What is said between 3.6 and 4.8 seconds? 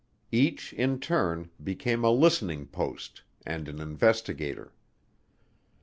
an "investigator."